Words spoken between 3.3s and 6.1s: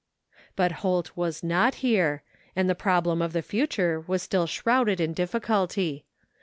the future was still shrouded in difficulty.